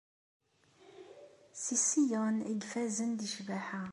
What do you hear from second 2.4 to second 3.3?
i ifazen di